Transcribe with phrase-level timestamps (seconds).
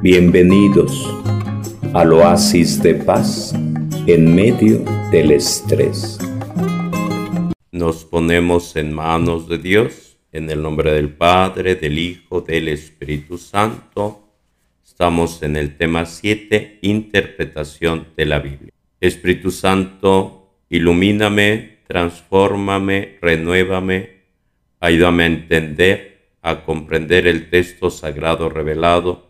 [0.00, 1.12] Bienvenidos
[1.92, 3.52] al oasis de paz
[4.06, 6.20] en medio del estrés.
[7.72, 13.38] Nos ponemos en manos de Dios, en el nombre del Padre, del Hijo, del Espíritu
[13.38, 14.28] Santo.
[14.84, 18.72] Estamos en el tema 7, interpretación de la Biblia.
[19.00, 24.10] Espíritu Santo, ilumíname, transfórmame, renuévame,
[24.78, 29.27] ayúdame a entender, a comprender el texto sagrado revelado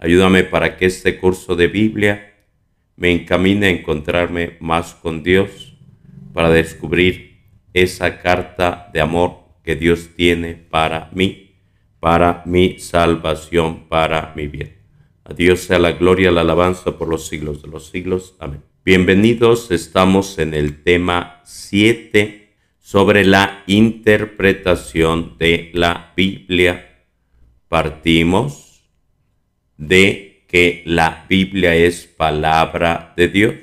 [0.00, 2.34] Ayúdame para que este curso de Biblia
[2.96, 5.74] me encamine a encontrarme más con Dios,
[6.32, 7.40] para descubrir
[7.74, 11.56] esa carta de amor que Dios tiene para mí,
[11.98, 14.78] para mi salvación, para mi bien.
[15.24, 18.36] A Dios sea la gloria, la alabanza por los siglos de los siglos.
[18.38, 18.62] Amén.
[18.84, 27.04] Bienvenidos, estamos en el tema 7 sobre la interpretación de la Biblia.
[27.68, 28.69] Partimos
[29.80, 33.54] de que la Biblia es palabra de Dios.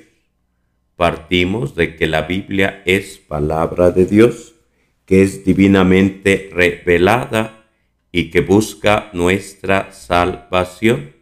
[0.96, 4.56] Partimos de que la Biblia es palabra de Dios,
[5.06, 7.68] que es divinamente revelada
[8.12, 11.14] y que busca nuestra salvación.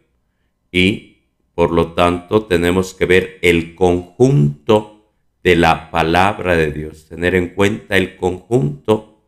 [0.72, 1.18] Y
[1.54, 5.12] por lo tanto tenemos que ver el conjunto
[5.44, 9.20] de la palabra de Dios, tener en cuenta el conjunto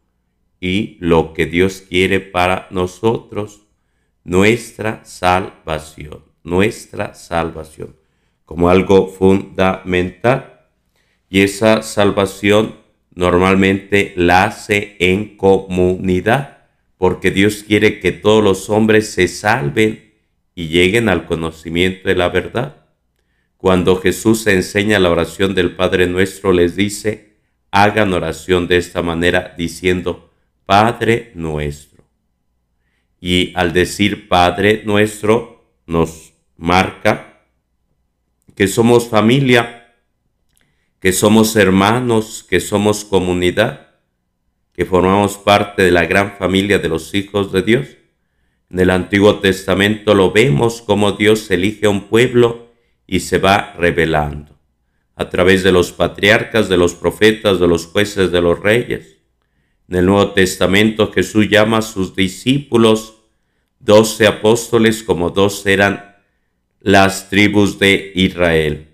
[0.61, 3.68] y lo que Dios quiere para nosotros
[4.29, 7.97] nuestra salvación, nuestra salvación,
[8.45, 10.67] como algo fundamental.
[11.31, 12.77] Y esa salvación
[13.15, 16.59] normalmente la hace en comunidad,
[16.99, 20.13] porque Dios quiere que todos los hombres se salven
[20.55, 22.85] y lleguen al conocimiento de la verdad.
[23.57, 27.37] Cuando Jesús enseña la oración del Padre nuestro, les dice,
[27.71, 30.31] hagan oración de esta manera diciendo,
[30.67, 31.88] Padre nuestro
[33.21, 37.43] y al decir Padre nuestro nos marca
[38.55, 39.95] que somos familia,
[41.01, 43.89] que somos hermanos, que somos comunidad,
[44.73, 47.87] que formamos parte de la gran familia de los hijos de Dios.
[48.71, 52.69] En el Antiguo Testamento lo vemos como Dios elige a un pueblo
[53.07, 54.59] y se va revelando
[55.19, 59.18] a través de los patriarcas, de los profetas, de los jueces, de los reyes.
[59.89, 63.15] En el Nuevo Testamento Jesús llama a sus discípulos
[63.81, 66.17] doce apóstoles como dos eran
[66.81, 68.89] las tribus de Israel.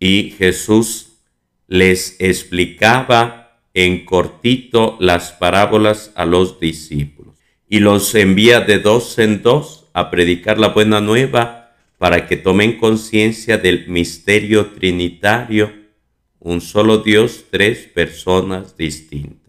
[0.00, 1.12] Y Jesús
[1.68, 7.36] les explicaba en cortito las parábolas a los discípulos
[7.68, 12.78] y los envía de dos en dos a predicar la buena nueva para que tomen
[12.78, 15.72] conciencia del misterio trinitario,
[16.40, 19.39] un solo Dios, tres personas distintas.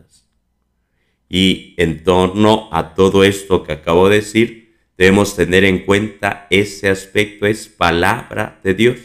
[1.34, 6.90] Y en torno a todo esto que acabo de decir, debemos tener en cuenta ese
[6.90, 8.98] aspecto, es palabra de Dios.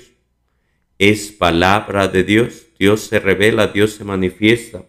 [0.98, 2.66] Es palabra de Dios.
[2.80, 4.82] Dios se revela, Dios se manifiesta.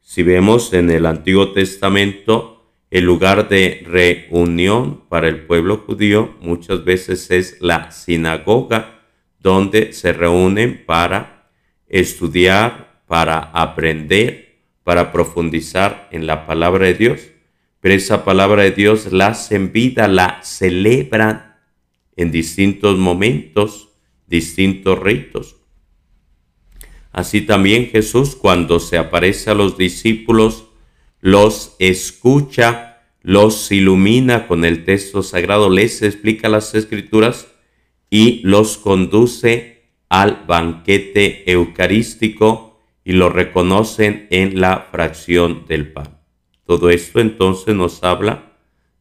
[0.00, 6.84] Si vemos en el Antiguo Testamento, el lugar de reunión para el pueblo judío muchas
[6.84, 9.00] veces es la sinagoga,
[9.40, 11.50] donde se reúnen para
[11.88, 14.49] estudiar, para aprender,
[14.90, 17.20] para profundizar en la palabra de Dios.
[17.78, 21.58] Pero esa palabra de Dios la hacen vida, la celebran
[22.16, 23.90] en distintos momentos,
[24.26, 25.58] distintos ritos.
[27.12, 30.64] Así también Jesús cuando se aparece a los discípulos,
[31.20, 37.46] los escucha, los ilumina con el texto sagrado, les explica las escrituras
[38.10, 42.69] y los conduce al banquete eucarístico
[43.10, 46.20] y lo reconocen en la fracción del pan.
[46.64, 48.52] Todo esto entonces nos habla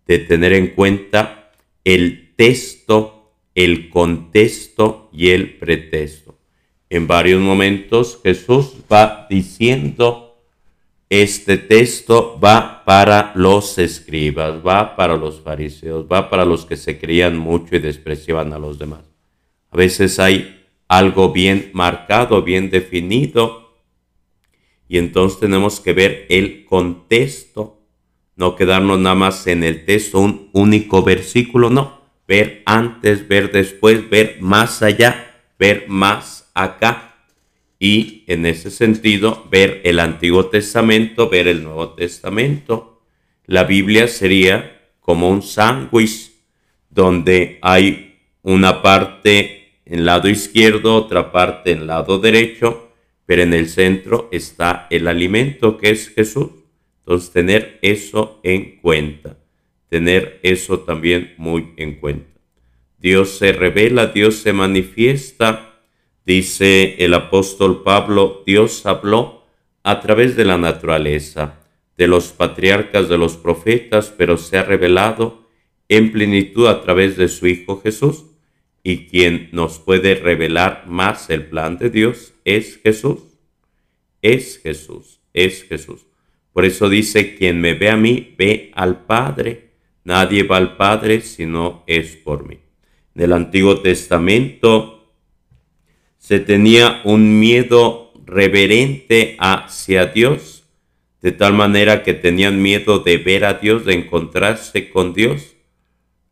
[0.07, 1.51] de tener en cuenta
[1.83, 6.39] el texto, el contexto y el pretexto.
[6.89, 10.41] En varios momentos Jesús va diciendo,
[11.07, 16.97] este texto va para los escribas, va para los fariseos, va para los que se
[16.97, 19.01] creían mucho y despreciaban a los demás.
[19.69, 23.58] A veces hay algo bien marcado, bien definido,
[24.89, 27.79] y entonces tenemos que ver el contexto,
[28.35, 31.99] no quedarnos nada más en el texto, un único versículo, no.
[32.27, 37.17] Ver antes, ver después, ver más allá, ver más acá.
[37.77, 43.03] Y en ese sentido, ver el Antiguo Testamento, ver el Nuevo Testamento.
[43.45, 46.31] La Biblia sería como un sándwich
[46.89, 52.88] donde hay una parte en lado izquierdo, otra parte en lado derecho,
[53.29, 56.49] pero en el centro está el alimento que es Jesús.
[57.01, 59.37] Entonces, tener eso en cuenta,
[59.87, 62.39] tener eso también muy en cuenta.
[62.97, 65.79] Dios se revela, Dios se manifiesta.
[66.25, 69.45] Dice el apóstol Pablo, Dios habló
[69.83, 71.59] a través de la naturaleza,
[71.97, 75.47] de los patriarcas, de los profetas, pero se ha revelado
[75.87, 78.25] en plenitud a través de su Hijo Jesús.
[78.89, 83.19] Y quien nos puede revelar más el plan de Dios es Jesús.
[84.23, 86.07] Es Jesús, es Jesús.
[86.53, 89.73] Por eso dice, quien me ve a mí, ve al Padre.
[90.03, 92.57] Nadie va al Padre si no es por mí.
[93.13, 95.13] En el Antiguo Testamento
[96.17, 100.63] se tenía un miedo reverente hacia Dios,
[101.21, 105.55] de tal manera que tenían miedo de ver a Dios, de encontrarse con Dios.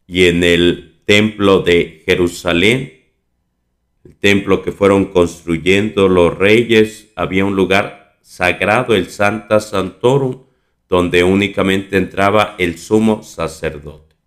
[0.07, 3.06] Y en el templo de Jerusalén,
[4.04, 10.44] el templo que fueron construyendo los reyes, había un lugar sagrado, el Santa Santorum,
[10.89, 14.18] donde únicamente entraba el sumo sacerdote.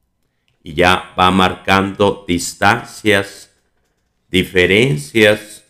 [0.63, 3.55] Y ya va marcando distancias,
[4.31, 5.67] diferencias,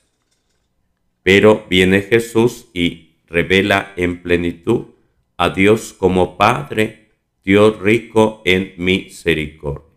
[1.24, 4.84] pero viene Jesús y revela en plenitud
[5.36, 7.10] a Dios como Padre,
[7.42, 9.89] Dios rico en misericordia.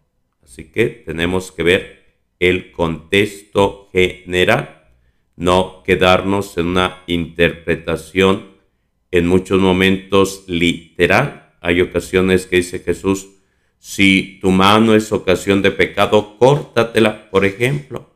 [0.53, 2.03] Así que tenemos que ver
[2.37, 4.83] el contexto general,
[5.35, 8.51] no quedarnos en una interpretación
[9.09, 11.55] en muchos momentos literal.
[11.59, 13.29] Hay ocasiones que dice Jesús,
[13.79, 18.11] si tu mano es ocasión de pecado, córtatela, por ejemplo.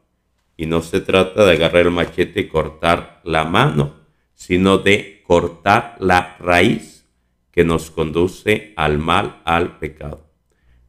[0.55, 3.95] Y no se trata de agarrar el machete y cortar la mano,
[4.35, 7.03] sino de cortar la raíz
[7.51, 10.26] que nos conduce al mal, al pecado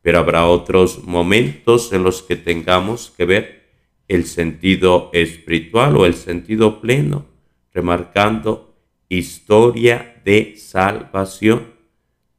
[0.03, 3.69] pero habrá otros momentos en los que tengamos que ver
[4.09, 7.27] el sentido espiritual o el sentido pleno,
[7.73, 8.75] remarcando
[9.09, 11.75] historia de salvación.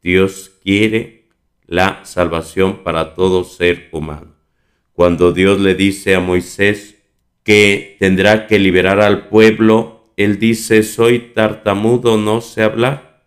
[0.01, 1.29] Dios quiere
[1.65, 4.35] la salvación para todo ser humano.
[4.93, 6.95] Cuando Dios le dice a Moisés
[7.43, 13.23] que tendrá que liberar al pueblo, él dice, soy tartamudo, no sé hablar.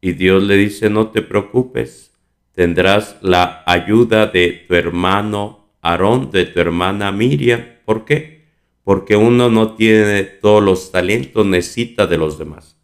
[0.00, 2.13] Y Dios le dice, no te preocupes,
[2.54, 7.64] tendrás la ayuda de tu hermano Aarón, de tu hermana Miriam.
[7.84, 8.44] ¿Por qué?
[8.84, 12.78] Porque uno no tiene todos los talentos, necesita de los demás.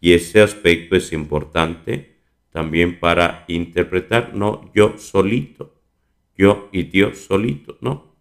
[0.00, 2.16] Y ese aspecto es importante
[2.50, 5.74] también para interpretar, no yo solito,
[6.36, 8.14] yo y Dios solito, no,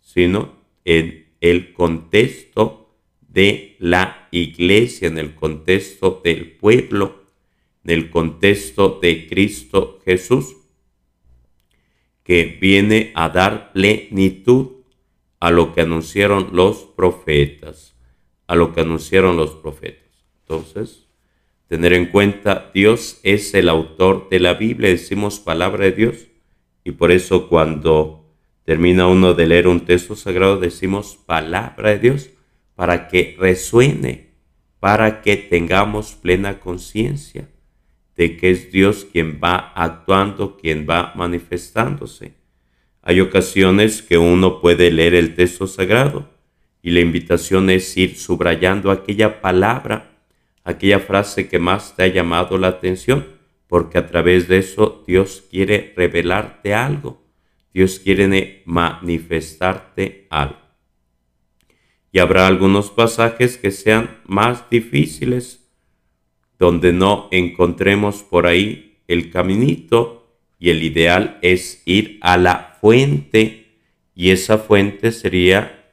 [0.00, 7.21] sino en el contexto de la iglesia, en el contexto del pueblo
[7.84, 10.56] en el contexto de Cristo Jesús,
[12.22, 14.82] que viene a dar plenitud
[15.40, 17.96] a lo que anunciaron los profetas,
[18.46, 20.24] a lo que anunciaron los profetas.
[20.40, 21.08] Entonces,
[21.66, 26.28] tener en cuenta, Dios es el autor de la Biblia, decimos palabra de Dios,
[26.84, 28.32] y por eso cuando
[28.64, 32.30] termina uno de leer un texto sagrado, decimos palabra de Dios,
[32.76, 34.30] para que resuene,
[34.78, 37.48] para que tengamos plena conciencia
[38.16, 42.34] de que es Dios quien va actuando, quien va manifestándose.
[43.02, 46.30] Hay ocasiones que uno puede leer el texto sagrado
[46.82, 50.18] y la invitación es ir subrayando aquella palabra,
[50.64, 53.26] aquella frase que más te ha llamado la atención,
[53.66, 57.22] porque a través de eso Dios quiere revelarte algo,
[57.72, 60.60] Dios quiere manifestarte algo.
[62.12, 65.61] Y habrá algunos pasajes que sean más difíciles
[66.62, 70.28] donde no encontremos por ahí el caminito
[70.60, 73.72] y el ideal es ir a la fuente.
[74.14, 75.90] Y esa fuente sería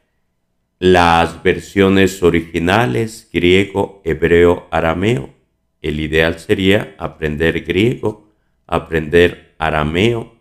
[0.77, 5.33] las versiones originales griego, hebreo, arameo.
[5.81, 8.29] El ideal sería aprender griego,
[8.67, 10.35] aprender arameo,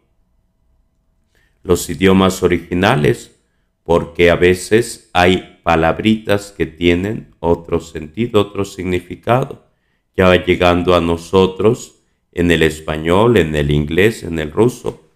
[1.63, 3.35] los idiomas originales,
[3.83, 9.68] porque a veces hay palabritas que tienen otro sentido, otro significado
[10.19, 11.95] ya va llegando a nosotros
[12.33, 15.13] en el español, en el inglés, en el ruso.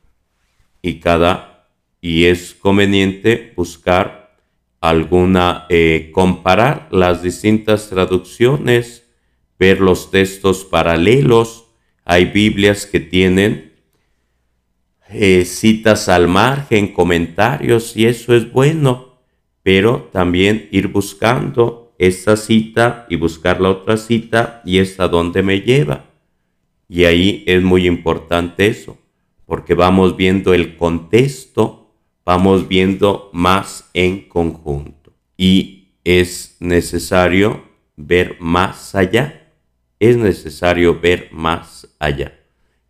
[0.81, 1.67] Y cada,
[2.01, 4.39] y es conveniente buscar
[4.81, 9.09] alguna, eh, comparar las distintas traducciones,
[9.59, 11.65] ver los textos paralelos.
[12.05, 13.73] Hay Biblias que tienen
[15.11, 19.19] eh, citas al margen, comentarios, y eso es bueno,
[19.65, 25.61] pero también ir buscando esta cita y buscar la otra cita y esta dónde me
[25.61, 26.07] lleva.
[26.89, 28.99] Y ahí es muy importante eso,
[29.47, 31.95] porque vamos viendo el contexto,
[32.25, 35.13] vamos viendo más en conjunto.
[35.37, 37.63] Y es necesario
[37.97, 39.51] ver más allá,
[39.99, 42.39] es necesario ver más allá.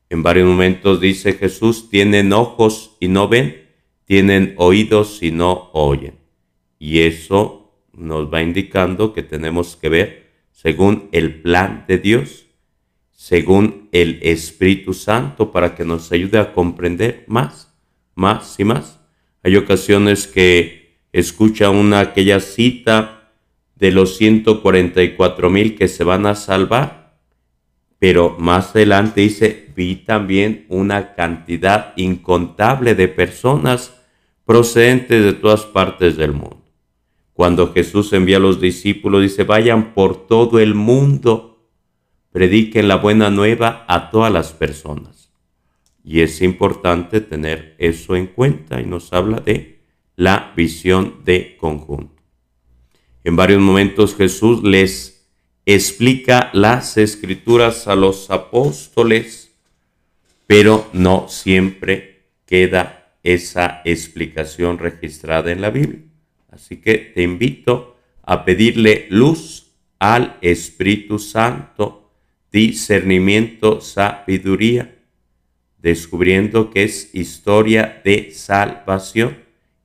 [0.08, 3.68] En varios momentos dice Jesús, tienen ojos y no ven,
[4.04, 6.18] tienen oídos y no oyen.
[6.78, 7.61] Y eso
[7.92, 12.46] nos va indicando que tenemos que ver según el plan de Dios,
[13.10, 17.72] según el Espíritu Santo, para que nos ayude a comprender más,
[18.14, 19.00] más y más.
[19.42, 23.30] Hay ocasiones que escucha una aquella cita
[23.76, 27.16] de los 144 mil que se van a salvar,
[27.98, 34.00] pero más adelante dice, vi también una cantidad incontable de personas
[34.44, 36.61] procedentes de todas partes del mundo.
[37.32, 41.66] Cuando Jesús envía a los discípulos, dice, vayan por todo el mundo,
[42.30, 45.32] prediquen la buena nueva a todas las personas.
[46.04, 49.80] Y es importante tener eso en cuenta y nos habla de
[50.16, 52.22] la visión de conjunto.
[53.24, 55.28] En varios momentos Jesús les
[55.64, 59.54] explica las escrituras a los apóstoles,
[60.46, 66.11] pero no siempre queda esa explicación registrada en la Biblia.
[66.52, 72.10] Así que te invito a pedirle luz al Espíritu Santo,
[72.52, 74.94] discernimiento, sabiduría,
[75.78, 79.38] descubriendo que es historia de salvación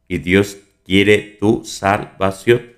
[0.10, 2.74] y Dios quiere tu salvación.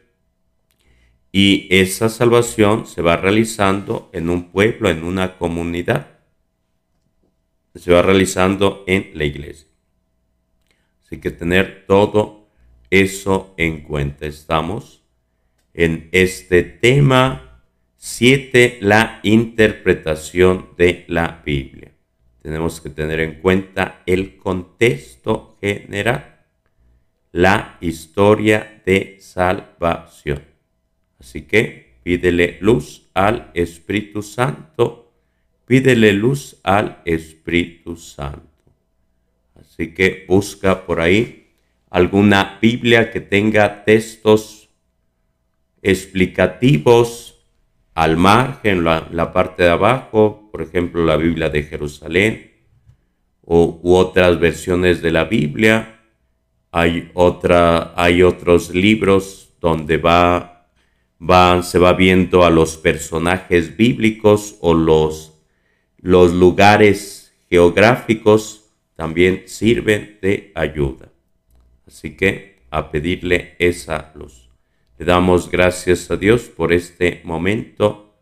[1.32, 6.20] Y esa salvación se va realizando en un pueblo, en una comunidad.
[7.76, 9.68] Se va realizando en la iglesia.
[11.04, 12.39] Así que tener todo
[12.90, 14.26] eso en cuenta.
[14.26, 15.04] Estamos
[15.74, 17.64] en este tema
[17.98, 21.92] 7, la interpretación de la Biblia.
[22.42, 26.40] Tenemos que tener en cuenta el contexto general,
[27.32, 30.42] la historia de salvación.
[31.20, 35.12] Así que pídele luz al Espíritu Santo,
[35.66, 38.48] pídele luz al Espíritu Santo.
[39.56, 41.39] Así que busca por ahí
[41.90, 44.70] alguna Biblia que tenga textos
[45.82, 47.40] explicativos
[47.96, 52.52] al margen, la, parte de abajo, por ejemplo, la Biblia de Jerusalén
[53.42, 56.00] u otras versiones de la Biblia.
[56.72, 60.70] Hay, otra, hay otros libros donde va,
[61.20, 65.34] va, se va viendo a los personajes bíblicos o los,
[65.98, 71.10] los lugares geográficos también sirven de ayuda.
[71.90, 74.48] Así que a pedirle esa luz.
[75.00, 78.14] Le damos gracias a Dios por este momento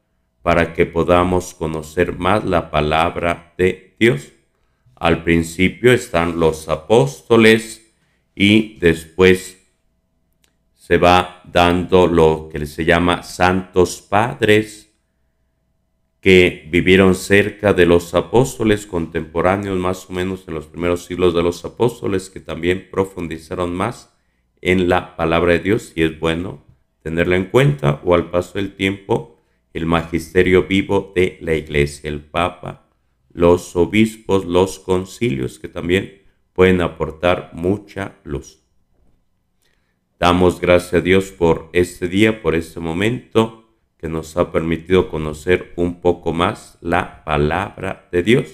[0.42, 4.32] para que podamos conocer más la palabra de Dios.
[4.96, 7.94] Al principio están los apóstoles
[8.34, 9.58] y después
[10.74, 14.87] se va dando lo que se llama santos padres
[16.28, 21.42] que vivieron cerca de los apóstoles contemporáneos, más o menos en los primeros siglos de
[21.42, 24.14] los apóstoles, que también profundizaron más
[24.60, 26.66] en la palabra de Dios y es bueno
[27.02, 29.40] tenerla en cuenta o al paso del tiempo
[29.72, 32.90] el magisterio vivo de la iglesia, el papa,
[33.32, 38.60] los obispos, los concilios que también pueden aportar mucha luz.
[40.20, 43.67] Damos gracias a Dios por este día, por este momento
[43.98, 48.48] que nos ha permitido conocer un poco más la palabra de Dios,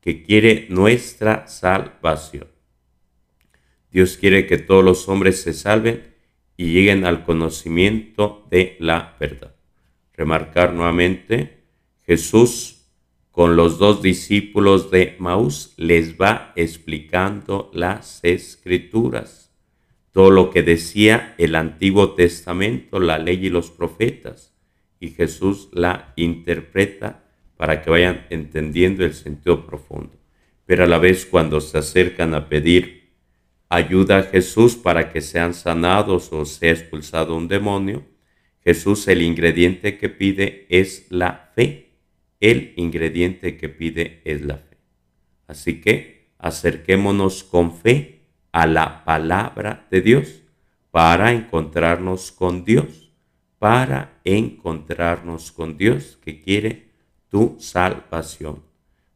[0.00, 2.48] que quiere nuestra salvación.
[3.90, 6.14] Dios quiere que todos los hombres se salven
[6.56, 9.54] y lleguen al conocimiento de la verdad.
[10.14, 11.62] Remarcar nuevamente,
[12.04, 12.78] Jesús
[13.30, 19.54] con los dos discípulos de Maús les va explicando las escrituras,
[20.10, 24.51] todo lo que decía el Antiguo Testamento, la ley y los profetas
[25.02, 27.24] y Jesús la interpreta
[27.56, 30.12] para que vayan entendiendo el sentido profundo.
[30.64, 33.10] Pero a la vez cuando se acercan a pedir
[33.68, 38.04] ayuda a Jesús para que sean sanados o sea expulsado un demonio,
[38.62, 41.96] Jesús el ingrediente que pide es la fe.
[42.38, 44.76] El ingrediente que pide es la fe.
[45.48, 48.20] Así que acerquémonos con fe
[48.52, 50.42] a la palabra de Dios
[50.92, 53.01] para encontrarnos con Dios
[53.62, 56.88] para encontrarnos con Dios que quiere
[57.28, 58.60] tu salvación.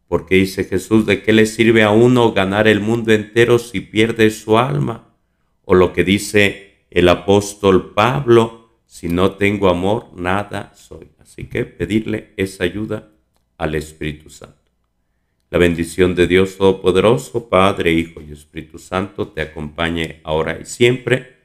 [0.07, 4.31] Porque dice Jesús, ¿de qué le sirve a uno ganar el mundo entero si pierde
[4.31, 5.09] su alma?
[5.65, 11.09] O lo que dice el apóstol Pablo, si no tengo amor, nada soy.
[11.19, 13.11] Así que pedirle esa ayuda
[13.59, 14.71] al Espíritu Santo.
[15.51, 21.36] La bendición de Dios Todopoderoso, Padre, Hijo y Espíritu Santo, te acompañe ahora y siempre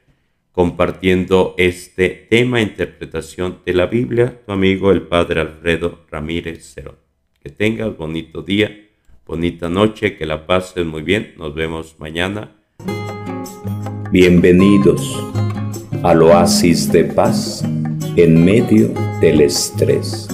[0.52, 6.96] compartiendo este tema, interpretación de la Biblia, tu amigo el Padre Alfredo Ramírez Cerón.
[7.42, 8.70] Que tengas bonito día,
[9.26, 11.34] bonita noche, que la pases muy bien.
[11.38, 12.52] Nos vemos mañana.
[14.12, 15.18] Bienvenidos
[16.02, 17.64] al oasis de paz
[18.16, 20.28] en medio del estrés.